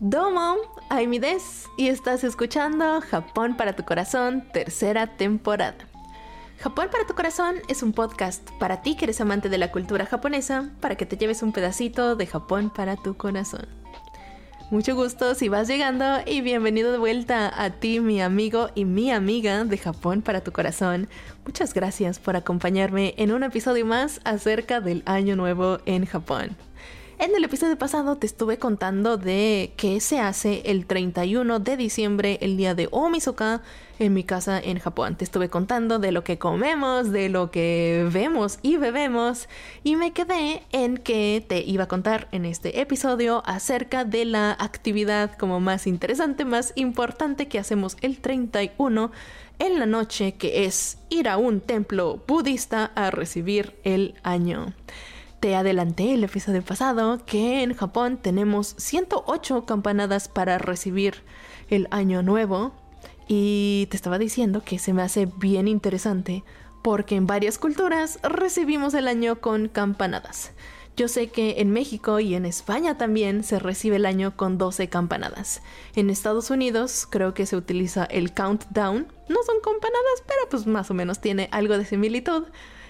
Domo, 0.00 0.56
Aimides 0.90 1.70
y 1.78 1.88
estás 1.88 2.24
escuchando 2.24 3.00
Japón 3.00 3.56
para 3.56 3.74
tu 3.74 3.84
corazón, 3.84 4.44
tercera 4.52 5.16
temporada. 5.16 5.78
Japón 6.58 6.88
para 6.90 7.06
tu 7.06 7.14
corazón 7.14 7.56
es 7.68 7.82
un 7.82 7.92
podcast 7.92 8.50
para 8.58 8.82
ti 8.82 8.96
que 8.96 9.06
eres 9.06 9.20
amante 9.20 9.48
de 9.48 9.58
la 9.58 9.72
cultura 9.72 10.06
japonesa, 10.06 10.70
para 10.80 10.96
que 10.96 11.06
te 11.06 11.16
lleves 11.16 11.42
un 11.42 11.52
pedacito 11.52 12.16
de 12.16 12.26
Japón 12.26 12.70
para 12.70 12.96
tu 12.96 13.16
corazón. 13.16 13.83
Mucho 14.74 14.96
gusto 14.96 15.36
si 15.36 15.48
vas 15.48 15.68
llegando 15.68 16.04
y 16.26 16.40
bienvenido 16.40 16.90
de 16.90 16.98
vuelta 16.98 17.62
a 17.62 17.70
ti, 17.70 18.00
mi 18.00 18.20
amigo 18.20 18.70
y 18.74 18.84
mi 18.84 19.12
amiga 19.12 19.62
de 19.62 19.78
Japón 19.78 20.20
para 20.20 20.42
tu 20.42 20.50
corazón. 20.50 21.06
Muchas 21.44 21.74
gracias 21.74 22.18
por 22.18 22.34
acompañarme 22.34 23.14
en 23.16 23.30
un 23.30 23.44
episodio 23.44 23.86
más 23.86 24.20
acerca 24.24 24.80
del 24.80 25.04
Año 25.06 25.36
Nuevo 25.36 25.78
en 25.86 26.06
Japón. 26.06 26.56
En 27.16 27.34
el 27.36 27.44
episodio 27.44 27.78
pasado 27.78 28.16
te 28.16 28.26
estuve 28.26 28.58
contando 28.58 29.16
de 29.16 29.72
qué 29.76 30.00
se 30.00 30.18
hace 30.18 30.62
el 30.66 30.84
31 30.84 31.60
de 31.60 31.76
diciembre, 31.76 32.38
el 32.42 32.56
día 32.56 32.74
de 32.74 32.88
Omisoka, 32.90 33.62
en 34.00 34.12
mi 34.12 34.24
casa 34.24 34.58
en 34.58 34.80
Japón. 34.80 35.14
Te 35.14 35.24
estuve 35.24 35.48
contando 35.48 36.00
de 36.00 36.10
lo 36.10 36.24
que 36.24 36.38
comemos, 36.38 37.12
de 37.12 37.28
lo 37.28 37.52
que 37.52 38.08
vemos 38.12 38.58
y 38.62 38.78
bebemos, 38.78 39.48
y 39.84 39.94
me 39.94 40.12
quedé 40.12 40.64
en 40.72 40.96
que 40.96 41.44
te 41.46 41.60
iba 41.60 41.84
a 41.84 41.88
contar 41.88 42.26
en 42.32 42.44
este 42.44 42.80
episodio 42.80 43.44
acerca 43.46 44.04
de 44.04 44.24
la 44.24 44.50
actividad 44.50 45.36
como 45.38 45.60
más 45.60 45.86
interesante, 45.86 46.44
más 46.44 46.72
importante 46.74 47.46
que 47.46 47.60
hacemos 47.60 47.96
el 48.00 48.18
31 48.18 49.12
en 49.60 49.78
la 49.78 49.86
noche, 49.86 50.34
que 50.34 50.64
es 50.64 50.98
ir 51.10 51.28
a 51.28 51.36
un 51.36 51.60
templo 51.60 52.24
budista 52.26 52.90
a 52.96 53.12
recibir 53.12 53.78
el 53.84 54.16
año. 54.24 54.74
Te 55.44 55.56
adelanté 55.56 56.14
el 56.14 56.24
episodio 56.24 56.62
pasado 56.62 57.22
que 57.26 57.62
en 57.62 57.74
Japón 57.74 58.16
tenemos 58.16 58.74
108 58.78 59.66
campanadas 59.66 60.26
para 60.26 60.56
recibir 60.56 61.16
el 61.68 61.86
año 61.90 62.22
nuevo 62.22 62.72
y 63.28 63.86
te 63.90 63.96
estaba 63.98 64.18
diciendo 64.18 64.62
que 64.64 64.78
se 64.78 64.94
me 64.94 65.02
hace 65.02 65.26
bien 65.26 65.68
interesante 65.68 66.44
porque 66.82 67.16
en 67.16 67.26
varias 67.26 67.58
culturas 67.58 68.20
recibimos 68.22 68.94
el 68.94 69.06
año 69.06 69.42
con 69.42 69.68
campanadas. 69.68 70.52
Yo 70.96 71.08
sé 71.08 71.26
que 71.26 71.56
en 71.58 71.72
México 71.72 72.20
y 72.20 72.34
en 72.34 72.46
España 72.46 72.96
también 72.96 73.44
se 73.44 73.58
recibe 73.58 73.96
el 73.96 74.06
año 74.06 74.38
con 74.38 74.56
12 74.56 74.88
campanadas. 74.88 75.60
En 75.94 76.08
Estados 76.08 76.48
Unidos 76.48 77.06
creo 77.10 77.34
que 77.34 77.44
se 77.44 77.56
utiliza 77.58 78.06
el 78.06 78.32
countdown. 78.32 79.08
No 79.28 79.42
son 79.44 79.56
campanadas, 79.62 80.22
pero 80.26 80.48
pues 80.48 80.66
más 80.66 80.90
o 80.90 80.94
menos 80.94 81.20
tiene 81.20 81.50
algo 81.52 81.76
de 81.76 81.84
similitud. 81.84 82.44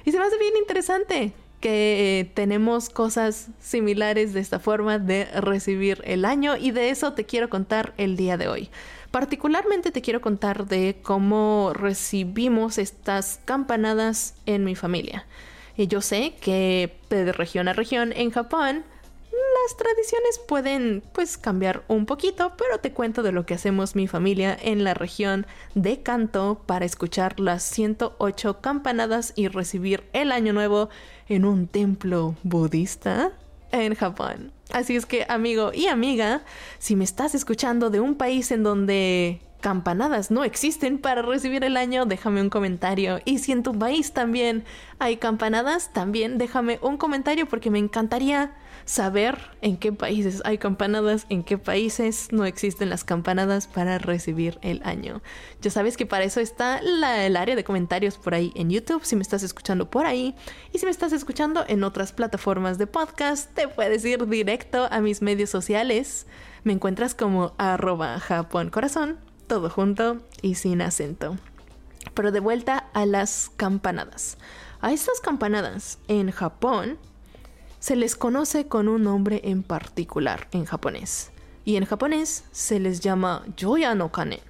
Y 0.04 0.12
se 0.12 0.20
me 0.20 0.24
hace 0.24 0.38
bien 0.38 0.56
interesante 0.56 1.34
que 1.64 2.20
eh, 2.20 2.24
tenemos 2.26 2.90
cosas 2.90 3.48
similares 3.58 4.34
de 4.34 4.40
esta 4.40 4.58
forma 4.58 4.98
de 4.98 5.24
recibir 5.40 6.02
el 6.04 6.26
año 6.26 6.58
y 6.58 6.72
de 6.72 6.90
eso 6.90 7.14
te 7.14 7.24
quiero 7.24 7.48
contar 7.48 7.94
el 7.96 8.18
día 8.18 8.36
de 8.36 8.48
hoy. 8.48 8.68
Particularmente 9.10 9.90
te 9.90 10.02
quiero 10.02 10.20
contar 10.20 10.66
de 10.66 10.98
cómo 11.02 11.72
recibimos 11.72 12.76
estas 12.76 13.40
campanadas 13.46 14.34
en 14.44 14.62
mi 14.64 14.74
familia. 14.74 15.24
Y 15.74 15.86
yo 15.86 16.02
sé 16.02 16.34
que 16.38 16.98
de 17.08 17.32
región 17.32 17.66
a 17.68 17.72
región 17.72 18.12
en 18.12 18.30
Japón 18.30 18.84
las 19.64 19.76
tradiciones 19.76 20.38
pueden 20.46 21.02
pues 21.12 21.38
cambiar 21.38 21.84
un 21.88 22.06
poquito, 22.06 22.52
pero 22.56 22.78
te 22.78 22.92
cuento 22.92 23.22
de 23.22 23.32
lo 23.32 23.46
que 23.46 23.54
hacemos 23.54 23.96
mi 23.96 24.06
familia 24.06 24.56
en 24.60 24.84
la 24.84 24.94
región 24.94 25.46
de 25.74 26.02
Kanto 26.02 26.62
para 26.66 26.84
escuchar 26.84 27.40
las 27.40 27.62
108 27.62 28.60
campanadas 28.60 29.32
y 29.36 29.48
recibir 29.48 30.04
el 30.12 30.32
año 30.32 30.52
nuevo 30.52 30.88
en 31.28 31.44
un 31.44 31.66
templo 31.66 32.36
budista 32.42 33.32
en 33.72 33.94
Japón. 33.94 34.52
Así 34.72 34.96
es 34.96 35.06
que 35.06 35.26
amigo 35.28 35.72
y 35.72 35.88
amiga, 35.88 36.42
si 36.78 36.96
me 36.96 37.04
estás 37.04 37.34
escuchando 37.34 37.90
de 37.90 38.00
un 38.00 38.16
país 38.16 38.50
en 38.50 38.62
donde 38.62 39.40
campanadas 39.64 40.30
no 40.30 40.44
existen 40.44 40.98
para 40.98 41.22
recibir 41.22 41.64
el 41.64 41.78
año, 41.78 42.04
déjame 42.04 42.42
un 42.42 42.50
comentario. 42.50 43.20
Y 43.24 43.38
si 43.38 43.50
en 43.50 43.62
tu 43.62 43.72
país 43.78 44.12
también 44.12 44.62
hay 44.98 45.16
campanadas, 45.16 45.90
también 45.90 46.36
déjame 46.36 46.78
un 46.82 46.98
comentario 46.98 47.48
porque 47.48 47.70
me 47.70 47.78
encantaría 47.78 48.52
saber 48.84 49.38
en 49.62 49.78
qué 49.78 49.90
países 49.90 50.42
hay 50.44 50.58
campanadas, 50.58 51.24
en 51.30 51.42
qué 51.42 51.56
países 51.56 52.28
no 52.30 52.44
existen 52.44 52.90
las 52.90 53.04
campanadas 53.04 53.66
para 53.66 53.96
recibir 53.96 54.58
el 54.60 54.82
año. 54.84 55.22
Ya 55.62 55.70
sabes 55.70 55.96
que 55.96 56.04
para 56.04 56.24
eso 56.24 56.40
está 56.40 56.76
el 56.76 57.34
área 57.34 57.56
de 57.56 57.64
comentarios 57.64 58.18
por 58.18 58.34
ahí 58.34 58.52
en 58.56 58.68
YouTube, 58.68 59.06
si 59.06 59.16
me 59.16 59.22
estás 59.22 59.42
escuchando 59.42 59.88
por 59.88 60.04
ahí. 60.04 60.34
Y 60.74 60.78
si 60.78 60.84
me 60.84 60.90
estás 60.90 61.14
escuchando 61.14 61.64
en 61.66 61.84
otras 61.84 62.12
plataformas 62.12 62.76
de 62.76 62.86
podcast, 62.86 63.50
te 63.54 63.66
puedes 63.66 64.04
ir 64.04 64.28
directo 64.28 64.88
a 64.90 65.00
mis 65.00 65.22
medios 65.22 65.48
sociales. 65.48 66.26
Me 66.64 66.74
encuentras 66.74 67.14
como 67.14 67.54
arroba 67.56 68.20
Japón 68.20 68.68
Corazón, 68.68 69.18
todo 69.54 69.70
junto 69.70 70.18
y 70.42 70.56
sin 70.56 70.82
acento. 70.82 71.36
Pero 72.12 72.32
de 72.32 72.40
vuelta 72.40 72.88
a 72.92 73.06
las 73.06 73.52
campanadas. 73.56 74.36
A 74.80 74.92
estas 74.92 75.20
campanadas 75.20 76.00
en 76.08 76.32
Japón 76.32 76.98
se 77.78 77.94
les 77.94 78.16
conoce 78.16 78.66
con 78.66 78.88
un 78.88 79.04
nombre 79.04 79.42
en 79.44 79.62
particular 79.62 80.48
en 80.50 80.64
japonés. 80.64 81.30
Y 81.64 81.76
en 81.76 81.84
japonés 81.84 82.46
se 82.50 82.80
les 82.80 82.98
llama 82.98 83.44
Joya 83.56 83.94
no 83.94 84.10
Kane. 84.10 84.40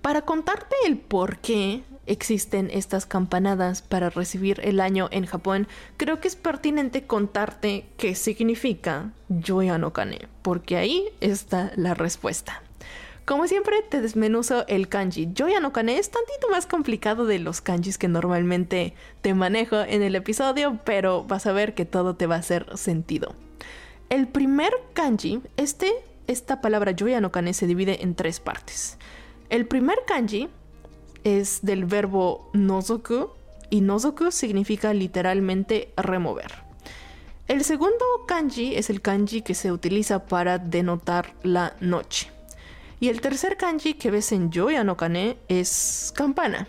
Para 0.00 0.22
contarte 0.22 0.76
el 0.86 0.96
por 0.96 1.38
qué 1.38 1.82
existen 2.06 2.70
estas 2.72 3.04
campanadas 3.04 3.82
para 3.82 4.10
recibir 4.10 4.60
el 4.62 4.78
año 4.78 5.08
en 5.10 5.26
Japón, 5.26 5.66
creo 5.96 6.20
que 6.20 6.28
es 6.28 6.36
pertinente 6.36 7.04
contarte 7.04 7.88
qué 7.96 8.14
significa 8.14 9.10
Joya 9.44 9.76
no 9.76 9.92
Kane, 9.92 10.28
porque 10.42 10.76
ahí 10.76 11.08
está 11.20 11.72
la 11.74 11.94
respuesta. 11.94 12.62
Como 13.28 13.46
siempre, 13.46 13.82
te 13.82 14.00
desmenuzo 14.00 14.66
el 14.68 14.88
kanji. 14.88 15.28
Yo 15.34 15.48
no 15.60 15.70
Kane 15.70 15.98
es 15.98 16.10
tantito 16.10 16.48
más 16.48 16.64
complicado 16.64 17.26
de 17.26 17.38
los 17.38 17.60
kanjis 17.60 17.98
que 17.98 18.08
normalmente 18.08 18.94
te 19.20 19.34
manejo 19.34 19.82
en 19.82 20.02
el 20.02 20.14
episodio, 20.14 20.78
pero 20.86 21.24
vas 21.24 21.44
a 21.44 21.52
ver 21.52 21.74
que 21.74 21.84
todo 21.84 22.16
te 22.16 22.26
va 22.26 22.36
a 22.36 22.38
hacer 22.38 22.74
sentido. 22.78 23.34
El 24.08 24.28
primer 24.28 24.72
kanji, 24.94 25.42
este, 25.58 25.92
esta 26.26 26.62
palabra 26.62 26.92
Yoya 26.92 27.20
no 27.20 27.30
Kane 27.30 27.52
se 27.52 27.66
divide 27.66 28.02
en 28.02 28.14
tres 28.14 28.40
partes. 28.40 28.96
El 29.50 29.66
primer 29.66 29.98
kanji 30.06 30.48
es 31.22 31.58
del 31.60 31.84
verbo 31.84 32.48
nozoku 32.54 33.28
y 33.68 33.82
nozoku 33.82 34.30
significa 34.30 34.94
literalmente 34.94 35.92
remover. 35.98 36.62
El 37.46 37.62
segundo 37.62 38.06
kanji 38.26 38.74
es 38.76 38.88
el 38.88 39.02
kanji 39.02 39.42
que 39.42 39.52
se 39.52 39.70
utiliza 39.70 40.24
para 40.24 40.56
denotar 40.56 41.34
la 41.42 41.76
noche. 41.80 42.37
Y 43.00 43.08
el 43.08 43.20
tercer 43.20 43.56
kanji 43.56 43.94
que 43.94 44.10
ves 44.10 44.32
en 44.32 44.50
Yoya 44.50 44.84
no 44.84 44.96
Kane 44.96 45.38
es 45.48 46.12
campana. 46.16 46.66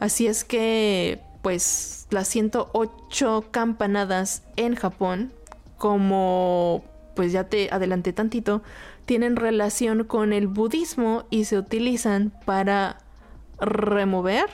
Así 0.00 0.26
es 0.26 0.44
que, 0.44 1.20
pues, 1.42 2.06
las 2.10 2.28
108 2.28 3.44
campanadas 3.50 4.42
en 4.56 4.74
Japón, 4.74 5.32
como 5.78 6.84
pues 7.14 7.32
ya 7.32 7.44
te 7.44 7.68
adelanté 7.70 8.12
tantito, 8.12 8.62
tienen 9.04 9.36
relación 9.36 10.04
con 10.04 10.32
el 10.32 10.46
budismo 10.46 11.24
y 11.30 11.44
se 11.44 11.58
utilizan 11.58 12.32
para 12.46 12.98
remover 13.60 14.46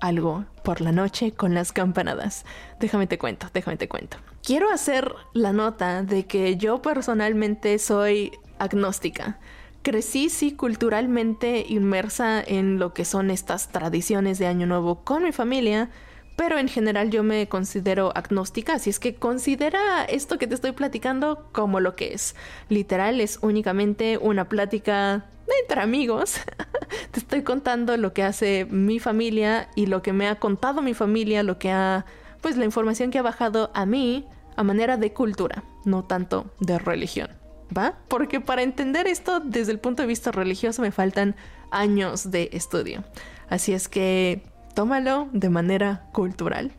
algo 0.00 0.44
por 0.62 0.80
la 0.80 0.92
noche 0.92 1.32
con 1.32 1.54
las 1.54 1.72
campanadas. 1.72 2.44
Déjame 2.78 3.06
te 3.06 3.18
cuento, 3.18 3.48
déjame 3.52 3.76
te 3.76 3.88
cuento. 3.88 4.18
Quiero 4.42 4.70
hacer 4.70 5.12
la 5.34 5.52
nota 5.52 6.02
de 6.02 6.26
que 6.26 6.56
yo 6.56 6.80
personalmente 6.80 7.78
soy 7.78 8.32
agnóstica 8.58 9.38
crecí 9.82 10.28
sí 10.28 10.52
culturalmente 10.52 11.64
inmersa 11.68 12.42
en 12.42 12.78
lo 12.78 12.92
que 12.92 13.04
son 13.04 13.30
estas 13.30 13.68
tradiciones 13.68 14.38
de 14.38 14.46
Año 14.46 14.66
Nuevo 14.66 15.04
con 15.04 15.22
mi 15.22 15.32
familia, 15.32 15.90
pero 16.36 16.58
en 16.58 16.68
general 16.68 17.10
yo 17.10 17.22
me 17.22 17.48
considero 17.48 18.12
agnóstica, 18.14 18.74
así 18.74 18.90
es 18.90 18.98
que 18.98 19.14
considera 19.14 20.04
esto 20.04 20.38
que 20.38 20.46
te 20.46 20.54
estoy 20.54 20.72
platicando 20.72 21.48
como 21.52 21.80
lo 21.80 21.96
que 21.96 22.14
es. 22.14 22.34
Literal 22.68 23.20
es 23.20 23.38
únicamente 23.42 24.18
una 24.18 24.48
plática 24.48 25.26
entre 25.60 25.80
amigos. 25.80 26.40
te 27.10 27.20
estoy 27.20 27.42
contando 27.42 27.96
lo 27.96 28.12
que 28.12 28.22
hace 28.22 28.66
mi 28.70 28.98
familia 29.00 29.68
y 29.74 29.86
lo 29.86 30.02
que 30.02 30.12
me 30.12 30.28
ha 30.28 30.36
contado 30.36 30.82
mi 30.82 30.94
familia, 30.94 31.42
lo 31.42 31.58
que 31.58 31.70
ha, 31.70 32.06
pues 32.40 32.56
la 32.56 32.64
información 32.64 33.10
que 33.10 33.18
ha 33.18 33.22
bajado 33.22 33.70
a 33.74 33.84
mí 33.84 34.26
a 34.56 34.62
manera 34.62 34.96
de 34.96 35.12
cultura, 35.12 35.62
no 35.84 36.04
tanto 36.04 36.46
de 36.60 36.78
religión. 36.78 37.39
¿Va? 37.76 37.98
Porque 38.08 38.40
para 38.40 38.62
entender 38.62 39.06
esto 39.06 39.40
desde 39.40 39.72
el 39.72 39.78
punto 39.78 40.02
de 40.02 40.08
vista 40.08 40.32
religioso 40.32 40.82
me 40.82 40.90
faltan 40.90 41.36
años 41.70 42.30
de 42.30 42.50
estudio. 42.52 43.04
Así 43.48 43.72
es 43.72 43.88
que 43.88 44.42
tómalo 44.74 45.28
de 45.32 45.50
manera 45.50 46.08
cultural. 46.12 46.72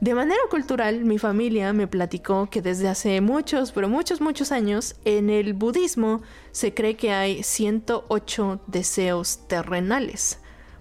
De 0.00 0.14
manera 0.14 0.40
cultural, 0.50 1.04
mi 1.04 1.18
familia 1.18 1.72
me 1.72 1.86
platicó 1.86 2.50
que 2.50 2.60
desde 2.60 2.88
hace 2.88 3.20
muchos, 3.20 3.72
pero 3.72 3.88
muchos, 3.88 4.20
muchos 4.20 4.52
años, 4.52 4.96
en 5.04 5.30
el 5.30 5.54
budismo 5.54 6.20
se 6.50 6.74
cree 6.74 6.96
que 6.96 7.12
hay 7.12 7.42
108 7.42 8.60
deseos 8.66 9.46
terrenales, 9.48 10.40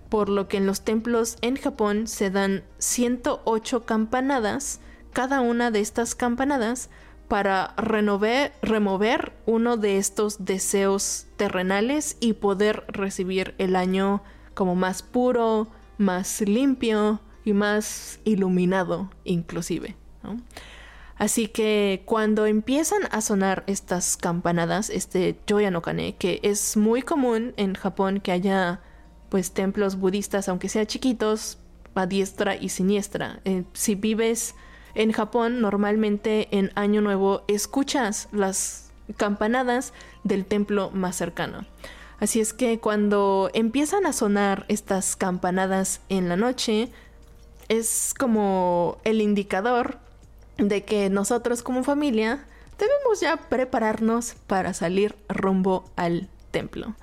por 0.09 0.29
lo 0.29 0.47
que 0.47 0.57
en 0.57 0.65
los 0.65 0.81
templos 0.81 1.37
en 1.41 1.55
Japón 1.55 2.07
se 2.07 2.31
dan 2.31 2.63
108 2.79 3.85
campanadas 3.85 4.81
cada 5.13 5.41
una 5.41 5.71
de 5.71 5.79
estas 5.79 6.15
campanadas 6.15 6.89
para 7.33 7.73
remover 7.77 9.33
uno 9.47 9.77
de 9.77 9.97
estos 9.97 10.45
deseos 10.45 11.25
terrenales 11.35 12.15
y 12.19 12.33
poder 12.33 12.83
recibir 12.89 13.55
el 13.57 13.75
año 13.75 14.21
como 14.53 14.75
más 14.75 15.01
puro, 15.01 15.67
más 15.97 16.41
limpio 16.41 17.21
y 17.43 17.53
más 17.53 18.19
iluminado 18.23 19.09
inclusive. 19.23 19.95
Así 21.15 21.47
que 21.47 22.03
cuando 22.05 22.45
empiezan 22.45 23.01
a 23.09 23.19
sonar 23.19 23.63
estas 23.65 24.15
campanadas, 24.15 24.91
este 24.91 25.35
Joya 25.49 25.71
no 25.71 25.81
Kane, 25.81 26.13
que 26.13 26.39
es 26.43 26.77
muy 26.77 27.01
común 27.01 27.55
en 27.57 27.73
Japón 27.73 28.19
que 28.19 28.31
haya 28.31 28.81
pues 29.29 29.53
templos 29.53 29.95
budistas, 29.95 30.49
aunque 30.49 30.69
sean 30.69 30.85
chiquitos, 30.85 31.57
a 31.95 32.05
diestra 32.05 32.55
y 32.55 32.69
siniestra. 32.69 33.39
Eh, 33.43 33.63
si 33.73 33.95
vives 33.95 34.53
en 34.95 35.11
Japón, 35.11 35.61
normalmente 35.61 36.47
en 36.51 36.71
Año 36.75 37.01
Nuevo 37.01 37.43
escuchas 37.47 38.29
las 38.31 38.91
campanadas 39.17 39.93
del 40.23 40.45
templo 40.45 40.91
más 40.91 41.15
cercano. 41.15 41.65
Así 42.19 42.39
es 42.39 42.53
que 42.53 42.79
cuando 42.79 43.49
empiezan 43.53 44.05
a 44.05 44.13
sonar 44.13 44.65
estas 44.69 45.15
campanadas 45.15 46.01
en 46.09 46.29
la 46.29 46.37
noche, 46.37 46.89
es 47.69 48.13
como 48.17 48.97
el 49.03 49.21
indicador 49.21 49.97
de 50.57 50.83
que 50.83 51.09
nosotros 51.09 51.63
como 51.63 51.83
familia 51.83 52.45
debemos 52.77 53.19
ya 53.19 53.37
prepararnos 53.37 54.35
para 54.47 54.73
salir 54.73 55.15
rumbo 55.27 55.85
al 55.95 56.29
templo. 56.51 56.95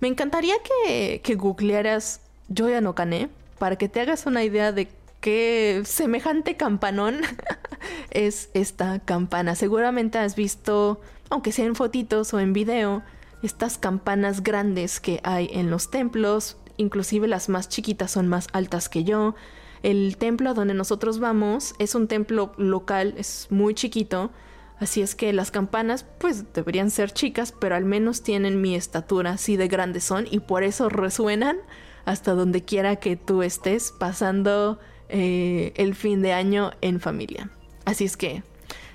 Me 0.00 0.08
encantaría 0.08 0.54
que, 0.62 1.20
que 1.22 1.34
googlearas 1.34 2.20
Joya 2.54 2.80
no 2.80 2.94
Kane 2.94 3.28
para 3.58 3.76
que 3.76 3.88
te 3.88 4.00
hagas 4.00 4.26
una 4.26 4.44
idea 4.44 4.72
de 4.72 4.88
qué 5.20 5.82
semejante 5.84 6.56
campanón 6.56 7.20
es 8.10 8.50
esta 8.54 8.98
campana. 9.00 9.54
Seguramente 9.54 10.18
has 10.18 10.36
visto, 10.36 11.00
aunque 11.28 11.52
sea 11.52 11.66
en 11.66 11.74
fotitos 11.74 12.34
o 12.34 12.40
en 12.40 12.52
video, 12.52 13.02
estas 13.42 13.78
campanas 13.78 14.42
grandes 14.42 15.00
que 15.00 15.20
hay 15.22 15.48
en 15.52 15.70
los 15.70 15.90
templos, 15.90 16.56
inclusive 16.76 17.28
las 17.28 17.48
más 17.48 17.68
chiquitas 17.68 18.10
son 18.10 18.28
más 18.28 18.48
altas 18.52 18.88
que 18.88 19.04
yo. 19.04 19.34
El 19.82 20.16
templo 20.18 20.50
a 20.50 20.54
donde 20.54 20.74
nosotros 20.74 21.20
vamos 21.20 21.74
es 21.78 21.94
un 21.94 22.06
templo 22.06 22.52
local, 22.58 23.14
es 23.16 23.46
muy 23.48 23.74
chiquito, 23.74 24.30
así 24.78 25.00
es 25.00 25.14
que 25.14 25.32
las 25.32 25.50
campanas 25.50 26.04
pues 26.18 26.52
deberían 26.52 26.90
ser 26.90 27.12
chicas, 27.12 27.54
pero 27.58 27.76
al 27.76 27.86
menos 27.86 28.22
tienen 28.22 28.60
mi 28.60 28.74
estatura, 28.74 29.32
así 29.32 29.56
de 29.56 29.68
grandes 29.68 30.04
son 30.04 30.26
y 30.30 30.40
por 30.40 30.64
eso 30.64 30.90
resuenan 30.90 31.56
hasta 32.04 32.34
donde 32.34 32.62
quiera 32.62 32.96
que 32.96 33.16
tú 33.16 33.42
estés 33.42 33.92
pasando 33.98 34.78
eh, 35.10 35.72
el 35.76 35.94
fin 35.94 36.22
de 36.22 36.32
año 36.32 36.70
en 36.80 37.00
familia. 37.00 37.50
Así 37.84 38.04
es 38.04 38.16
que 38.16 38.42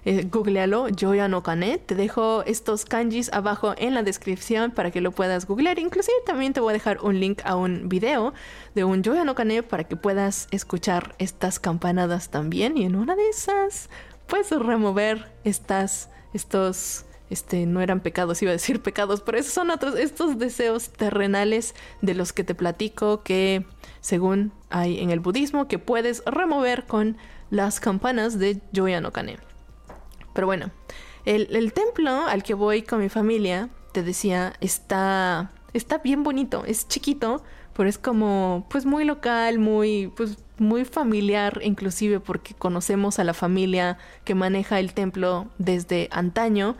eh, 0.06 0.27
googlealo, 0.31 0.88
Joya 0.97 1.27
no 1.27 1.41
Kane. 1.41 1.79
Te 1.79 1.95
dejo 1.95 2.44
estos 2.44 2.85
kanjis 2.85 3.33
abajo 3.33 3.73
en 3.77 3.95
la 3.95 4.03
descripción 4.03 4.69
para 4.69 4.91
que 4.91 5.01
lo 5.01 5.12
puedas 5.12 5.47
googlear. 5.47 5.79
Inclusive 5.79 6.15
también 6.25 6.53
te 6.53 6.59
voy 6.59 6.71
a 6.71 6.73
dejar 6.73 7.01
un 7.01 7.19
link 7.19 7.41
a 7.44 7.56
un 7.56 7.89
video 7.89 8.33
de 8.75 8.83
un 8.83 9.03
Joya 9.03 9.23
no 9.23 9.33
Kane 9.33 9.63
para 9.63 9.85
que 9.85 9.95
puedas 9.95 10.47
escuchar 10.51 11.15
estas 11.17 11.59
campanadas 11.59 12.29
también. 12.29 12.77
Y 12.77 12.85
en 12.85 12.95
una 12.95 13.15
de 13.15 13.27
esas 13.29 13.89
puedes 14.27 14.51
remover 14.51 15.31
estas, 15.44 16.09
estos 16.33 17.06
este, 17.29 17.65
no 17.65 17.81
eran 17.81 18.01
pecados, 18.01 18.41
iba 18.41 18.51
a 18.51 18.53
decir 18.53 18.81
pecados, 18.81 19.21
pero 19.21 19.39
esos 19.39 19.53
son 19.53 19.71
otros, 19.71 19.95
estos 19.95 20.38
deseos 20.38 20.89
terrenales 20.89 21.73
de 22.01 22.13
los 22.13 22.33
que 22.33 22.44
te 22.44 22.53
platico 22.53 23.23
que 23.23 23.65
según 24.05 24.51
hay 24.69 24.99
en 24.99 25.09
el 25.09 25.19
budismo 25.19 25.67
que 25.67 25.79
puedes 25.79 26.21
remover 26.27 26.85
con 26.85 27.17
las 27.49 27.79
campanas 27.79 28.37
de 28.37 28.61
Joya 28.71 29.01
Kane. 29.09 29.39
Pero 30.31 30.45
bueno, 30.45 30.69
el, 31.25 31.73
templo 31.73 32.11
al 32.27 32.43
que 32.43 32.53
voy 32.53 32.83
con 32.83 32.99
mi 32.99 33.09
familia, 33.09 33.69
te 33.93 34.03
decía, 34.03 34.53
está, 34.61 35.49
está 35.73 35.97
bien 35.97 36.21
bonito, 36.21 36.65
es 36.67 36.87
chiquito, 36.87 37.43
pero 37.75 37.89
es 37.89 37.97
como 37.97 38.67
pues 38.69 38.85
muy 38.85 39.05
local, 39.05 39.57
muy 39.57 40.13
pues 40.15 40.37
muy 40.59 40.85
familiar 40.85 41.59
inclusive 41.63 42.19
porque 42.19 42.53
conocemos 42.53 43.17
a 43.17 43.23
la 43.23 43.33
familia 43.33 43.97
que 44.23 44.35
maneja 44.35 44.79
el 44.79 44.93
templo 44.93 45.47
desde 45.57 46.09
antaño. 46.11 46.75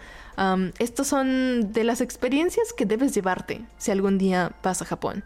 estos 0.78 1.08
son 1.08 1.74
de 1.74 1.84
las 1.84 2.02
experiencias 2.02 2.72
que 2.72 2.86
debes 2.86 3.16
llevarte 3.16 3.66
si 3.80 3.90
algún 3.90 4.20
día 4.20 4.52
vas 4.62 4.84
a 4.84 4.86
Japón. 4.86 5.24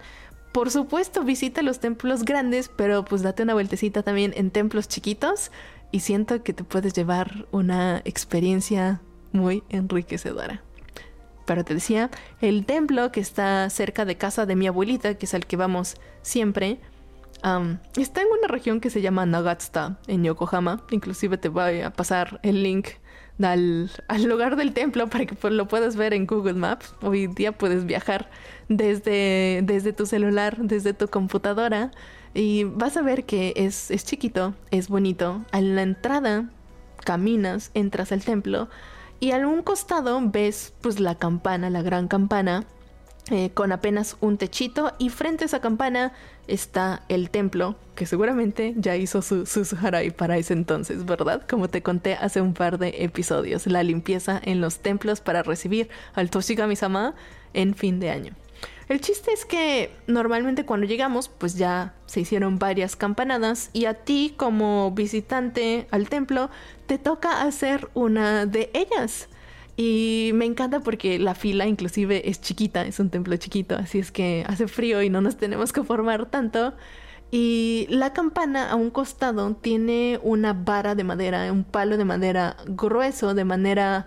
Por 0.51 0.71
supuesto, 0.71 1.23
visita 1.23 1.61
los 1.61 1.79
templos 1.79 2.25
grandes, 2.25 2.69
pero 2.75 3.05
pues 3.05 3.21
date 3.21 3.43
una 3.43 3.53
vueltecita 3.53 4.01
también 4.01 4.33
en 4.35 4.49
templos 4.49 4.87
chiquitos 4.87 5.51
y 5.91 5.99
siento 5.99 6.43
que 6.43 6.53
te 6.53 6.63
puedes 6.63 6.93
llevar 6.93 7.45
una 7.51 8.01
experiencia 8.03 9.01
muy 9.31 9.63
enriquecedora. 9.69 10.63
Pero 11.45 11.63
te 11.63 11.73
decía, 11.73 12.09
el 12.41 12.65
templo 12.65 13.11
que 13.11 13.19
está 13.19 13.69
cerca 13.69 14.05
de 14.05 14.17
casa 14.17 14.45
de 14.45 14.55
mi 14.55 14.67
abuelita, 14.67 15.15
que 15.15 15.25
es 15.25 15.33
al 15.33 15.45
que 15.45 15.55
vamos 15.55 15.95
siempre, 16.21 16.79
está 17.97 18.21
en 18.21 18.27
una 18.37 18.47
región 18.47 18.81
que 18.81 18.89
se 18.89 19.01
llama 19.01 19.25
Nagatsuta, 19.25 19.99
en 20.07 20.23
Yokohama. 20.23 20.83
Inclusive 20.91 21.37
te 21.37 21.49
voy 21.49 21.81
a 21.81 21.91
pasar 21.91 22.39
el 22.43 22.63
link 22.63 22.89
al, 23.47 23.89
lugar 24.23 24.55
del 24.55 24.73
templo 24.73 25.07
para 25.07 25.25
que 25.25 25.35
pues, 25.35 25.53
lo 25.53 25.67
puedas 25.67 25.95
ver 25.95 26.13
en 26.13 26.27
Google 26.27 26.53
Maps. 26.53 26.93
Hoy 27.01 27.27
día 27.27 27.51
puedes 27.51 27.85
viajar 27.85 28.29
desde, 28.67 29.61
desde 29.63 29.93
tu 29.93 30.05
celular, 30.05 30.57
desde 30.59 30.93
tu 30.93 31.07
computadora, 31.07 31.91
y 32.33 32.65
vas 32.65 32.97
a 32.97 33.01
ver 33.01 33.25
que 33.25 33.53
es, 33.55 33.91
es 33.91 34.05
chiquito, 34.05 34.53
es 34.71 34.89
bonito. 34.89 35.43
A 35.51 35.61
la 35.61 35.81
entrada 35.81 36.49
caminas, 37.03 37.71
entras 37.73 38.11
al 38.11 38.23
templo 38.23 38.69
y 39.19 39.31
a 39.31 39.37
un 39.47 39.63
costado 39.63 40.19
ves 40.23 40.73
pues 40.81 40.99
la 40.99 41.15
campana, 41.15 41.69
la 41.69 41.81
gran 41.81 42.07
campana, 42.07 42.65
eh, 43.29 43.51
con 43.53 43.71
apenas 43.71 44.17
un 44.21 44.37
techito 44.37 44.93
y 44.97 45.09
frente 45.09 45.43
a 45.43 45.47
esa 45.47 45.61
campana 45.61 46.13
está 46.47 47.03
el 47.09 47.29
templo, 47.29 47.75
que 47.95 48.05
seguramente 48.05 48.73
ya 48.77 48.95
hizo 48.95 49.21
su, 49.21 49.45
su 49.45 49.65
harai 49.81 50.11
para 50.11 50.37
ese 50.37 50.53
entonces, 50.53 51.05
¿verdad? 51.05 51.45
Como 51.47 51.69
te 51.69 51.83
conté 51.83 52.15
hace 52.15 52.41
un 52.41 52.53
par 52.53 52.79
de 52.79 53.03
episodios, 53.03 53.67
la 53.67 53.83
limpieza 53.83 54.41
en 54.43 54.61
los 54.61 54.79
templos 54.79 55.21
para 55.21 55.43
recibir 55.43 55.89
al 56.15 56.29
Toshigami-sama 56.29 57.13
en 57.53 57.75
fin 57.75 57.99
de 57.99 58.09
año. 58.09 58.33
El 58.89 59.01
chiste 59.01 59.31
es 59.31 59.45
que 59.45 59.91
normalmente 60.07 60.65
cuando 60.65 60.87
llegamos, 60.87 61.29
pues 61.29 61.55
ya 61.55 61.93
se 62.07 62.21
hicieron 62.21 62.57
varias 62.57 62.95
campanadas 62.95 63.69
y 63.71 63.85
a 63.85 63.93
ti 63.93 64.33
como 64.35 64.89
visitante 64.91 65.87
al 65.91 66.09
templo 66.09 66.49
te 66.87 66.97
toca 66.97 67.43
hacer 67.43 67.87
una 67.93 68.47
de 68.47 68.71
ellas. 68.73 69.29
Y 69.81 70.31
me 70.33 70.43
encanta 70.43 70.81
porque 70.81 71.19
la 71.19 71.35
fila 71.35 71.65
inclusive 71.65 72.29
es 72.29 72.41
chiquita, 72.41 72.81
es 72.81 72.99
un 72.99 73.09
templo 73.09 73.37
chiquito, 73.37 73.77
así 73.77 73.99
es 73.99 74.11
que 74.11 74.43
hace 74.45 74.67
frío 74.67 75.01
y 75.01 75.09
no 75.09 75.21
nos 75.21 75.37
tenemos 75.37 75.71
que 75.71 75.83
formar 75.85 76.25
tanto. 76.25 76.73
Y 77.31 77.87
la 77.89 78.11
campana 78.11 78.69
a 78.69 78.75
un 78.75 78.89
costado 78.89 79.55
tiene 79.55 80.19
una 80.21 80.51
vara 80.51 80.95
de 80.95 81.05
madera, 81.05 81.49
un 81.53 81.63
palo 81.63 81.95
de 81.95 82.03
madera 82.03 82.57
grueso, 82.67 83.33
de 83.33 83.45
manera 83.45 84.05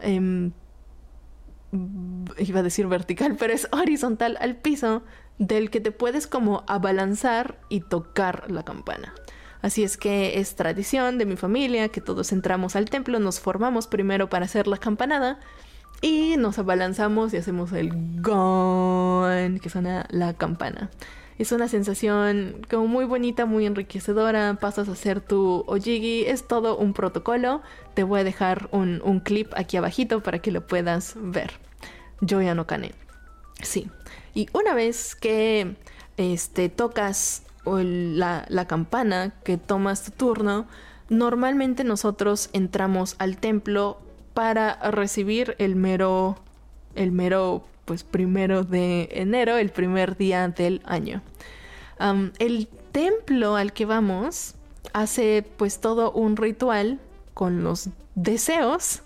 em, 0.00 0.50
iba 2.38 2.58
a 2.58 2.62
decir 2.64 2.88
vertical, 2.88 3.36
pero 3.38 3.52
es 3.52 3.68
horizontal 3.70 4.36
al 4.40 4.56
piso 4.56 5.04
del 5.38 5.70
que 5.70 5.80
te 5.80 5.92
puedes 5.92 6.26
como 6.26 6.64
abalanzar 6.66 7.60
y 7.68 7.82
tocar 7.82 8.50
la 8.50 8.64
campana. 8.64 9.14
Así 9.62 9.84
es 9.84 9.96
que 9.96 10.40
es 10.40 10.56
tradición 10.56 11.18
de 11.18 11.24
mi 11.24 11.36
familia 11.36 11.88
que 11.88 12.00
todos 12.00 12.32
entramos 12.32 12.76
al 12.76 12.90
templo, 12.90 13.18
nos 13.20 13.40
formamos 13.40 13.86
primero 13.86 14.28
para 14.28 14.44
hacer 14.44 14.66
la 14.66 14.76
campanada 14.76 15.38
y 16.00 16.34
nos 16.36 16.58
abalanzamos 16.58 17.32
y 17.32 17.36
hacemos 17.36 17.72
el 17.72 17.92
gong 18.20 19.60
que 19.60 19.70
suena 19.70 20.06
la 20.10 20.34
campana. 20.34 20.90
Es 21.38 21.50
una 21.50 21.68
sensación 21.68 22.66
como 22.70 22.86
muy 22.86 23.04
bonita, 23.04 23.46
muy 23.46 23.66
enriquecedora. 23.66 24.58
Pasas 24.60 24.88
a 24.88 24.92
hacer 24.92 25.20
tu 25.20 25.64
ojigi. 25.66 26.24
Es 26.26 26.46
todo 26.46 26.76
un 26.76 26.92
protocolo. 26.92 27.62
Te 27.94 28.02
voy 28.02 28.20
a 28.20 28.24
dejar 28.24 28.68
un, 28.70 29.00
un 29.04 29.20
clip 29.20 29.52
aquí 29.56 29.76
abajito 29.76 30.22
para 30.22 30.40
que 30.40 30.52
lo 30.52 30.66
puedas 30.66 31.14
ver. 31.16 31.52
Joya 32.20 32.54
no 32.54 32.66
Kane. 32.66 32.92
Sí. 33.62 33.90
Y 34.34 34.48
una 34.52 34.74
vez 34.74 35.14
que 35.16 35.76
este, 36.16 36.68
tocas 36.68 37.42
la, 37.64 38.44
la 38.48 38.66
campana, 38.66 39.32
que 39.44 39.56
tomas 39.56 40.04
tu 40.04 40.10
turno, 40.12 40.66
normalmente 41.08 41.84
nosotros 41.84 42.50
entramos 42.52 43.16
al 43.18 43.36
templo 43.36 43.98
para 44.34 44.74
recibir 44.90 45.54
el 45.58 45.76
mero, 45.76 46.36
el 46.94 47.12
mero 47.12 47.64
pues 47.84 48.04
primero 48.04 48.64
de 48.64 49.08
enero, 49.12 49.56
el 49.56 49.70
primer 49.70 50.16
día 50.16 50.48
del 50.48 50.80
año. 50.84 51.22
el 52.38 52.68
templo 52.92 53.56
al 53.56 53.72
que 53.72 53.86
vamos 53.86 54.54
hace 54.92 55.44
pues 55.56 55.80
todo 55.80 56.12
un 56.12 56.36
ritual 56.36 57.00
con 57.34 57.64
los 57.64 57.88
deseos 58.14 59.02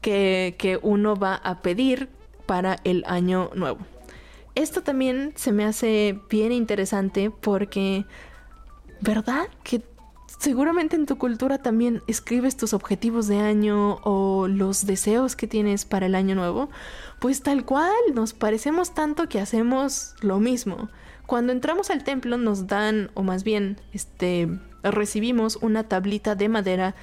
que, 0.00 0.54
que 0.58 0.78
uno 0.82 1.16
va 1.16 1.34
a 1.34 1.60
pedir 1.62 2.08
para 2.46 2.76
el 2.84 3.04
año 3.06 3.50
nuevo. 3.54 3.78
Esto 4.56 4.82
también 4.82 5.34
se 5.36 5.52
me 5.52 5.66
hace 5.66 6.18
bien 6.30 6.50
interesante 6.50 7.30
porque, 7.30 8.06
¿verdad? 9.02 9.48
Que 9.62 9.82
seguramente 10.38 10.96
en 10.96 11.04
tu 11.04 11.18
cultura 11.18 11.58
también 11.58 12.02
escribes 12.06 12.56
tus 12.56 12.72
objetivos 12.72 13.26
de 13.28 13.38
año 13.38 13.96
o 14.02 14.48
los 14.48 14.86
deseos 14.86 15.36
que 15.36 15.46
tienes 15.46 15.84
para 15.84 16.06
el 16.06 16.14
año 16.14 16.34
nuevo. 16.34 16.70
Pues 17.20 17.42
tal 17.42 17.66
cual, 17.66 17.92
nos 18.14 18.32
parecemos 18.32 18.94
tanto 18.94 19.28
que 19.28 19.40
hacemos 19.40 20.14
lo 20.22 20.40
mismo. 20.40 20.88
Cuando 21.26 21.52
entramos 21.52 21.90
al 21.90 22.02
templo 22.02 22.38
nos 22.38 22.66
dan, 22.66 23.10
o 23.12 23.22
más 23.22 23.44
bien, 23.44 23.78
este, 23.92 24.48
recibimos 24.82 25.56
una 25.56 25.84
tablita 25.86 26.34
de 26.34 26.48
madera 26.48 26.94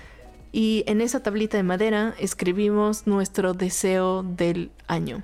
y 0.52 0.84
en 0.88 1.02
esa 1.02 1.22
tablita 1.22 1.58
de 1.58 1.64
madera 1.64 2.16
escribimos 2.18 3.06
nuestro 3.06 3.54
deseo 3.54 4.24
del 4.24 4.72
año. 4.88 5.22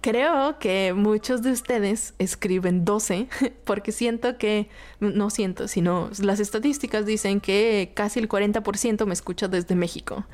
Creo 0.00 0.58
que 0.60 0.92
muchos 0.94 1.42
de 1.42 1.50
ustedes 1.50 2.14
escriben 2.18 2.84
12 2.84 3.28
porque 3.64 3.90
siento 3.90 4.38
que, 4.38 4.68
no 5.00 5.30
siento, 5.30 5.66
sino 5.66 6.10
las 6.20 6.38
estadísticas 6.38 7.06
dicen 7.06 7.40
que 7.40 7.92
casi 7.94 8.20
el 8.20 8.28
40% 8.28 9.04
me 9.06 9.14
escucha 9.14 9.48
desde 9.48 9.74
México. 9.74 10.24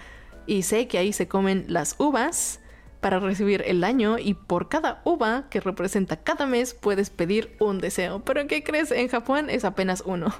Y 0.47 0.62
sé 0.62 0.88
que 0.88 0.99
ahí 0.99 1.12
se 1.12 1.29
comen 1.29 1.65
las 1.69 1.95
uvas 1.99 2.61
para 3.00 3.21
recibir 3.21 3.62
el 3.67 3.85
año 3.85 4.19
y 4.19 4.35
por 4.35 4.69
cada 4.69 5.00
uva 5.05 5.47
que 5.50 5.61
representa 5.61 6.17
cada 6.17 6.47
mes 6.47 6.75
puedes 6.75 7.11
pedir 7.11 7.57
un 7.61 7.79
deseo. 7.79 8.23
Pero 8.25 8.47
¿qué 8.47 8.62
crees? 8.62 8.91
En 8.91 9.09
Japón 9.09 9.50
es 9.50 9.65
apenas 9.65 10.03
uno. 10.05 10.35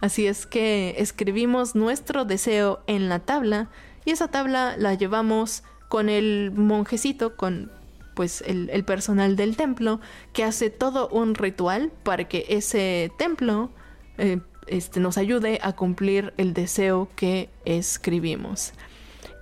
Así 0.00 0.26
es 0.26 0.46
que 0.46 0.94
escribimos 0.98 1.74
nuestro 1.74 2.24
deseo 2.24 2.82
en 2.86 3.08
la 3.08 3.20
tabla 3.20 3.70
y 4.04 4.10
esa 4.10 4.28
tabla 4.28 4.76
la 4.76 4.94
llevamos 4.94 5.62
con 5.88 6.08
el 6.08 6.50
monjecito, 6.54 7.36
con 7.36 7.70
pues 8.14 8.42
el, 8.46 8.84
personal 8.84 9.36
del 9.36 9.56
templo, 9.56 10.00
que 10.32 10.44
hace 10.44 10.70
todo 10.70 11.08
un 11.08 11.34
ritual 11.34 11.92
para 12.02 12.24
que 12.24 12.46
ese 12.48 13.12
templo 13.18 13.70
eh, 14.18 14.40
este, 14.66 15.00
nos 15.00 15.18
ayude 15.18 15.58
a 15.62 15.72
cumplir 15.72 16.32
el 16.36 16.54
deseo 16.54 17.08
que 17.16 17.50
escribimos. 17.64 18.72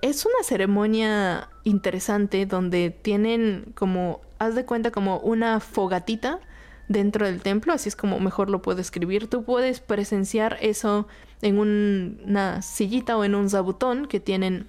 Es 0.01 0.25
una 0.25 0.43
ceremonia 0.43 1.49
interesante 1.63 2.45
donde 2.45 2.89
tienen 2.89 3.71
como, 3.75 4.21
haz 4.39 4.55
de 4.55 4.65
cuenta 4.65 4.91
como 4.91 5.19
una 5.19 5.59
fogatita 5.59 6.39
dentro 6.87 7.25
del 7.25 7.41
templo, 7.41 7.73
así 7.73 7.89
es 7.89 7.95
como 7.95 8.19
mejor 8.19 8.49
lo 8.49 8.61
puedo 8.61 8.81
escribir. 8.81 9.27
Tú 9.27 9.43
puedes 9.43 9.79
presenciar 9.79 10.57
eso 10.61 11.07
en 11.41 11.59
una 11.59 12.61
sillita 12.61 13.17
o 13.17 13.23
en 13.23 13.35
un 13.35 13.49
zabutón 13.49 14.07
que 14.07 14.19
tienen 14.19 14.67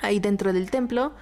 ahí 0.00 0.18
dentro 0.20 0.52
del 0.52 0.70
templo. 0.70 1.12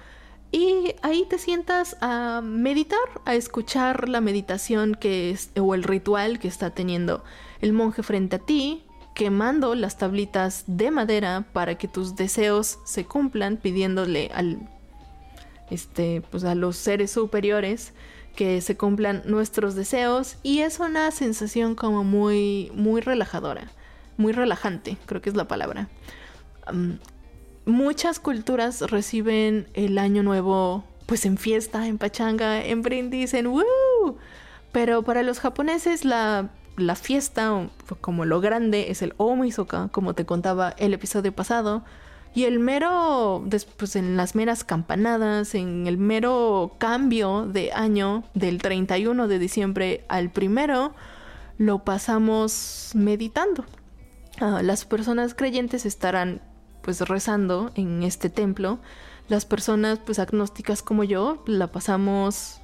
Y 0.55 0.95
ahí 1.01 1.25
te 1.25 1.37
sientas 1.37 1.97
a 1.99 2.39
meditar, 2.41 2.97
a 3.25 3.35
escuchar 3.35 4.07
la 4.07 4.21
meditación 4.21 4.95
que 4.95 5.31
es, 5.31 5.51
o 5.59 5.75
el 5.75 5.83
ritual 5.83 6.39
que 6.39 6.47
está 6.47 6.69
teniendo 6.69 7.25
el 7.59 7.73
monje 7.73 8.03
frente 8.03 8.37
a 8.37 8.39
ti, 8.39 8.85
quemando 9.15 9.75
las 9.75 9.97
tablitas 9.97 10.63
de 10.65 10.91
madera 10.91 11.45
para 11.51 11.75
que 11.75 11.89
tus 11.89 12.15
deseos 12.15 12.79
se 12.85 13.03
cumplan, 13.03 13.57
pidiéndole 13.57 14.31
al 14.33 14.69
este 15.71 16.21
pues 16.31 16.45
a 16.45 16.55
los 16.55 16.77
seres 16.77 17.11
superiores 17.11 17.91
que 18.37 18.61
se 18.61 18.77
cumplan 18.77 19.23
nuestros 19.25 19.75
deseos 19.75 20.37
y 20.41 20.59
es 20.59 20.79
una 20.79 21.11
sensación 21.11 21.75
como 21.75 22.05
muy, 22.05 22.71
muy 22.73 23.01
relajadora, 23.01 23.73
muy 24.15 24.31
relajante, 24.31 24.95
creo 25.05 25.21
que 25.21 25.31
es 25.31 25.35
la 25.35 25.49
palabra. 25.49 25.89
Muchas 27.65 28.19
culturas 28.19 28.81
reciben 28.81 29.67
el 29.73 29.97
año 29.97 30.23
nuevo 30.23 30.83
pues 31.05 31.25
en 31.25 31.37
fiesta, 31.37 31.87
en 31.87 31.97
pachanga, 31.97 32.63
en 32.63 32.81
brindis, 32.81 33.33
en 33.33 33.47
woo. 33.47 34.17
Pero 34.71 35.03
para 35.03 35.23
los 35.23 35.39
japoneses 35.39 36.03
la, 36.03 36.49
la 36.77 36.95
fiesta, 36.95 37.69
como 38.01 38.25
lo 38.25 38.41
grande, 38.41 38.91
es 38.91 39.01
el 39.01 39.13
Omisoka, 39.17 39.89
como 39.89 40.13
te 40.13 40.25
contaba 40.25 40.73
el 40.77 40.93
episodio 40.93 41.31
pasado 41.33 41.83
y 42.35 42.43
el 42.43 42.59
mero, 42.59 43.43
después 43.45 43.95
en 43.95 44.17
las 44.17 44.35
meras 44.35 44.65
campanadas, 44.65 45.55
en 45.55 45.87
el 45.87 45.97
mero 45.97 46.75
cambio 46.79 47.45
de 47.45 47.71
año 47.71 48.25
del 48.33 48.61
31 48.61 49.29
de 49.29 49.39
diciembre 49.39 50.03
al 50.09 50.29
primero, 50.29 50.93
lo 51.57 51.85
pasamos 51.85 52.91
meditando. 52.93 53.63
Ah, 54.41 54.61
las 54.61 54.83
personas 54.83 55.33
creyentes 55.33 55.85
estarán 55.85 56.41
pues 56.85 57.01
rezando 57.01 57.71
en 57.73 58.03
este 58.03 58.29
templo. 58.29 58.77
Las 59.27 59.45
personas 59.45 59.97
pues 59.97 60.19
agnósticas 60.19 60.83
como 60.83 61.03
yo 61.03 61.43
la 61.47 61.71
pasamos 61.71 62.61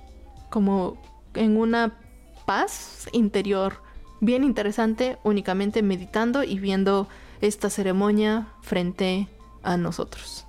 como 0.52 1.02
en 1.34 1.58
una 1.58 1.98
paz 2.46 3.10
interior 3.14 3.82
bien 4.20 4.44
interesante, 4.44 5.18
únicamente 5.24 5.82
meditando 5.82 6.44
y 6.44 6.60
viendo 6.60 7.08
esta 7.42 7.72
ceremonia 7.72 8.48
frente 8.62 9.28
a 9.64 9.76
nosotros. 9.76 10.46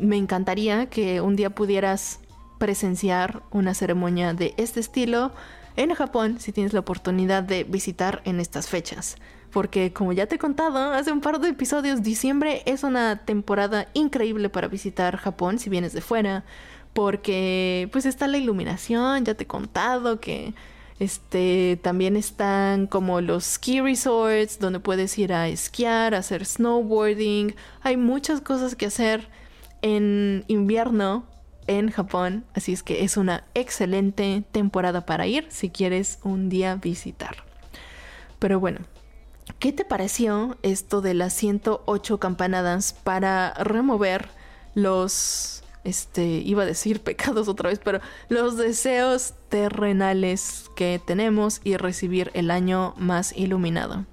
me 0.00 0.16
encantaría 0.16 0.86
que 0.86 1.20
un 1.20 1.36
día 1.36 1.50
pudieras 1.50 2.20
presenciar 2.58 3.42
una 3.50 3.74
ceremonia 3.74 4.32
de 4.32 4.54
este 4.56 4.80
estilo 4.80 5.32
en 5.76 5.94
Japón 5.94 6.40
si 6.40 6.52
tienes 6.52 6.72
la 6.72 6.80
oportunidad 6.80 7.42
de 7.42 7.64
visitar 7.64 8.22
en 8.24 8.40
estas 8.40 8.68
fechas. 8.68 9.16
Porque 9.52 9.92
como 9.92 10.12
ya 10.12 10.26
te 10.26 10.36
he 10.36 10.38
contado 10.38 10.92
hace 10.92 11.12
un 11.12 11.20
par 11.20 11.40
de 11.40 11.48
episodios, 11.48 12.02
diciembre 12.02 12.62
es 12.66 12.84
una 12.84 13.24
temporada 13.24 13.88
increíble 13.94 14.48
para 14.48 14.68
visitar 14.68 15.16
Japón 15.16 15.58
si 15.58 15.70
vienes 15.70 15.92
de 15.92 16.00
fuera. 16.00 16.44
Porque 16.92 17.88
pues 17.92 18.06
está 18.06 18.26
la 18.26 18.38
iluminación, 18.38 19.24
ya 19.24 19.34
te 19.34 19.44
he 19.44 19.46
contado 19.46 20.20
que 20.20 20.54
este, 21.00 21.78
también 21.82 22.16
están 22.16 22.86
como 22.86 23.20
los 23.20 23.44
ski 23.44 23.80
resorts 23.80 24.58
donde 24.58 24.80
puedes 24.80 25.18
ir 25.18 25.32
a 25.32 25.48
esquiar, 25.48 26.14
a 26.14 26.18
hacer 26.18 26.44
snowboarding. 26.44 27.54
Hay 27.80 27.96
muchas 27.96 28.40
cosas 28.40 28.74
que 28.74 28.86
hacer 28.86 29.28
en 29.82 30.44
invierno 30.46 31.24
en 31.66 31.90
Japón, 31.90 32.44
así 32.54 32.72
es 32.72 32.82
que 32.82 33.04
es 33.04 33.16
una 33.16 33.44
excelente 33.54 34.42
temporada 34.52 35.06
para 35.06 35.26
ir 35.26 35.46
si 35.50 35.70
quieres 35.70 36.18
un 36.22 36.48
día 36.48 36.74
visitar. 36.74 37.44
Pero 38.38 38.60
bueno, 38.60 38.80
¿qué 39.58 39.72
te 39.72 39.84
pareció 39.84 40.56
esto 40.62 41.00
de 41.00 41.14
las 41.14 41.32
108 41.34 42.18
campanadas 42.18 42.92
para 42.92 43.54
remover 43.54 44.28
los 44.74 45.62
este, 45.84 46.24
iba 46.24 46.62
a 46.62 46.66
decir 46.66 47.00
pecados 47.02 47.48
otra 47.48 47.70
vez, 47.70 47.80
pero 47.82 48.00
los 48.28 48.56
deseos 48.56 49.34
terrenales 49.48 50.64
que 50.76 51.00
tenemos 51.04 51.60
y 51.64 51.76
recibir 51.76 52.30
el 52.34 52.50
año 52.50 52.94
más 52.96 53.36
iluminado. 53.36 54.04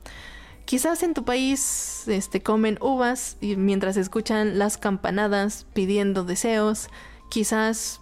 Quizás 0.65 1.01
en 1.03 1.13
tu 1.13 1.23
país 1.23 2.07
este, 2.07 2.41
comen 2.41 2.77
uvas 2.81 3.37
y 3.39 3.55
mientras 3.55 3.95
escuchan 3.95 4.59
las 4.59 4.77
campanadas 4.77 5.65
pidiendo 5.73 6.25
deseos, 6.25 6.89
quizás 7.29 8.01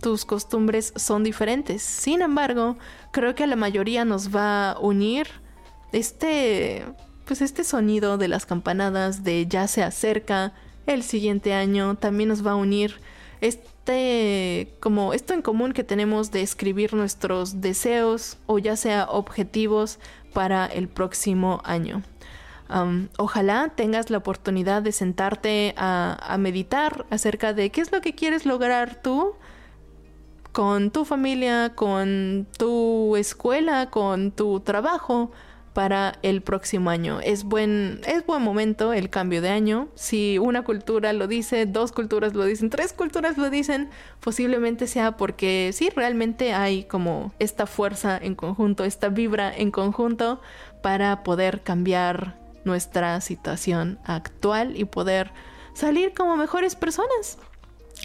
tus 0.00 0.24
costumbres 0.24 0.94
son 0.96 1.24
diferentes. 1.24 1.82
Sin 1.82 2.22
embargo, 2.22 2.78
creo 3.12 3.34
que 3.34 3.44
a 3.44 3.46
la 3.46 3.56
mayoría 3.56 4.06
nos 4.06 4.34
va 4.34 4.72
a 4.72 4.78
unir 4.78 5.26
este, 5.96 6.84
pues 7.24 7.40
este 7.40 7.64
sonido 7.64 8.18
de 8.18 8.28
las 8.28 8.44
campanadas 8.44 9.24
de 9.24 9.46
ya 9.46 9.66
se 9.66 9.82
acerca 9.82 10.52
el 10.86 11.02
siguiente 11.02 11.54
año. 11.54 11.94
También 11.94 12.28
nos 12.28 12.46
va 12.46 12.52
a 12.52 12.56
unir 12.56 13.00
este 13.40 14.74
como 14.80 15.14
esto 15.14 15.32
en 15.32 15.40
común 15.40 15.72
que 15.72 15.84
tenemos 15.84 16.30
de 16.32 16.42
escribir 16.42 16.92
nuestros 16.92 17.62
deseos 17.62 18.36
o 18.46 18.58
ya 18.58 18.76
sea 18.76 19.06
objetivos 19.08 19.98
para 20.34 20.66
el 20.66 20.88
próximo 20.88 21.62
año. 21.64 22.02
ojalá 23.16 23.72
tengas 23.74 24.10
la 24.10 24.18
oportunidad 24.18 24.82
de 24.82 24.92
sentarte 24.92 25.72
a, 25.78 26.18
a 26.20 26.36
meditar 26.36 27.06
acerca 27.10 27.54
de 27.54 27.70
qué 27.70 27.80
es 27.80 27.90
lo 27.90 28.02
que 28.02 28.14
quieres 28.14 28.44
lograr 28.44 29.00
tú 29.02 29.34
con 30.52 30.90
tu 30.90 31.04
familia, 31.04 31.72
con 31.74 32.46
tu 32.58 33.16
escuela, 33.16 33.88
con 33.88 34.30
tu 34.32 34.60
trabajo 34.60 35.30
para 35.76 36.18
el 36.22 36.40
próximo 36.40 36.88
año. 36.88 37.20
Es 37.20 37.44
buen, 37.44 38.00
es 38.06 38.24
buen 38.24 38.40
momento 38.40 38.94
el 38.94 39.10
cambio 39.10 39.42
de 39.42 39.50
año. 39.50 39.88
Si 39.94 40.38
una 40.38 40.64
cultura 40.64 41.12
lo 41.12 41.26
dice, 41.26 41.66
dos 41.66 41.92
culturas 41.92 42.32
lo 42.32 42.46
dicen, 42.46 42.70
tres 42.70 42.94
culturas 42.94 43.36
lo 43.36 43.50
dicen, 43.50 43.90
posiblemente 44.20 44.86
sea 44.86 45.18
porque 45.18 45.72
sí, 45.74 45.90
realmente 45.94 46.54
hay 46.54 46.84
como 46.84 47.34
esta 47.38 47.66
fuerza 47.66 48.16
en 48.16 48.34
conjunto, 48.34 48.84
esta 48.84 49.10
vibra 49.10 49.54
en 49.54 49.70
conjunto 49.70 50.40
para 50.82 51.22
poder 51.22 51.60
cambiar 51.60 52.38
nuestra 52.64 53.20
situación 53.20 53.98
actual 54.06 54.78
y 54.78 54.86
poder 54.86 55.30
salir 55.74 56.14
como 56.14 56.38
mejores 56.38 56.74
personas. 56.74 57.36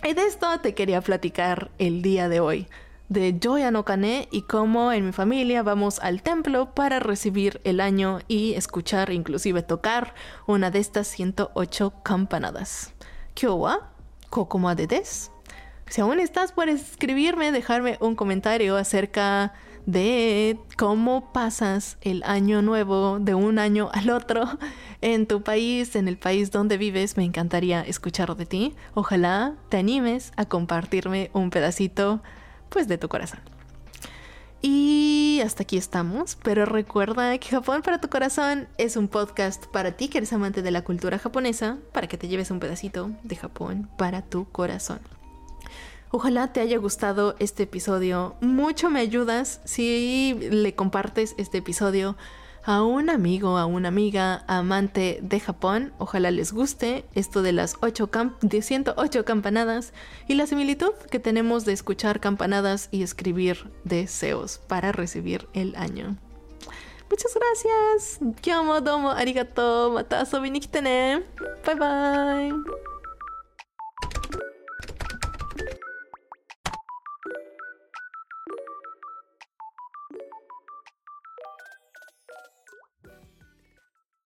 Y 0.04 0.14
de 0.14 0.24
esto 0.24 0.60
te 0.60 0.74
quería 0.74 1.00
platicar 1.00 1.72
el 1.78 2.02
día 2.02 2.28
de 2.28 2.42
hoy 2.42 2.68
de 3.12 3.38
Joya 3.44 3.72
no 3.72 3.84
Kane 3.84 4.30
y 4.32 4.44
cómo 4.44 4.94
en 4.94 5.06
mi 5.06 5.12
familia 5.12 5.64
vamos 5.64 6.00
al 6.00 6.22
templo 6.22 6.74
para 6.74 7.02
recibir 7.02 7.60
el 7.66 7.82
año 7.82 8.20
y 8.30 8.54
escuchar, 8.54 9.12
inclusive 9.12 9.64
tocar 9.64 10.16
una 10.48 10.72
de 10.72 10.80
estas 10.80 11.08
108 11.08 11.92
campanadas. 12.04 12.94
Kyowa, 13.34 13.92
kokoma 14.30 14.76
de 14.76 14.88
des. 14.88 15.30
Si 15.90 16.00
aún 16.00 16.22
estás, 16.22 16.54
puedes 16.54 16.92
escribirme, 16.92 17.52
dejarme 17.52 17.98
un 18.00 18.16
comentario 18.16 18.78
acerca 18.78 19.52
de 19.86 20.58
cómo 20.78 21.34
pasas 21.34 21.98
el 22.00 22.24
año 22.24 22.62
nuevo 22.62 23.20
de 23.20 23.36
un 23.36 23.60
año 23.60 23.90
al 23.92 24.10
otro 24.10 24.46
en 25.02 25.28
tu 25.28 25.44
país, 25.44 25.98
en 25.98 26.08
el 26.08 26.18
país 26.18 26.50
donde 26.50 26.78
vives. 26.78 27.18
Me 27.18 27.26
encantaría 27.26 27.82
escuchar 27.82 28.38
de 28.38 28.46
ti. 28.46 28.74
Ojalá 28.94 29.56
te 29.68 29.76
animes 29.76 30.32
a 30.38 30.46
compartirme 30.46 31.30
un 31.34 31.50
pedacito 31.50 32.22
pues 32.72 32.88
de 32.88 32.98
tu 32.98 33.08
corazón. 33.08 33.40
Y 34.64 35.42
hasta 35.44 35.64
aquí 35.64 35.78
estamos, 35.78 36.38
pero 36.44 36.66
recuerda 36.66 37.38
que 37.40 37.50
Japón 37.50 37.82
para 37.82 38.00
tu 38.00 38.10
corazón 38.10 38.68
es 38.78 38.96
un 38.96 39.08
podcast 39.08 39.66
para 39.68 39.94
ti 39.94 40.08
que 40.08 40.20
eres 40.20 40.34
amante 40.34 40.62
de 40.62 40.72
la 40.72 40.84
cultura 40.84 41.20
japonesa, 41.20 41.78
para 41.92 42.08
que 42.08 42.18
te 42.18 42.28
lleves 42.28 42.52
un 42.52 42.60
pedacito 42.60 43.12
de 43.24 43.36
Japón 43.36 43.90
para 43.98 44.22
tu 44.22 44.46
corazón. 44.52 45.00
Ojalá 46.12 46.54
te 46.54 46.60
haya 46.60 46.78
gustado 46.78 47.36
este 47.40 47.64
episodio. 47.64 48.36
Mucho 48.42 48.90
me 48.90 49.00
ayudas 49.00 49.62
si 49.64 50.36
le 50.52 50.76
compartes 50.76 51.34
este 51.38 51.60
episodio 51.60 52.18
a 52.64 52.84
un 52.84 53.10
amigo, 53.10 53.58
a 53.58 53.66
una 53.66 53.88
amiga, 53.88 54.44
amante 54.48 55.20
de 55.22 55.40
Japón. 55.40 55.94
Ojalá 55.98 56.32
les 56.32 56.54
guste 56.54 57.06
esto 57.16 57.42
de 57.42 57.52
las 57.52 57.76
8 57.82 58.10
de 58.42 58.62
108 58.62 59.26
campanadas 59.26 59.94
y 60.28 60.36
la 60.36 60.48
similitud 60.48 60.94
que 61.10 61.20
tenemos 61.20 61.66
de 61.66 61.74
escuchar 61.74 62.20
campanadas 62.20 62.90
y 62.92 63.04
escribir 63.04 63.72
deseos 63.84 64.60
para 64.68 64.92
recibir 64.92 65.48
el 65.54 65.76
año. 65.76 66.18
Muchas 67.10 67.34
gracias. 67.36 68.20
Kyomo 68.42 68.80
domo 68.80 69.12
arigato. 69.12 69.92
Mata 69.92 70.24
Bye 70.24 71.76
bye. 71.76 72.82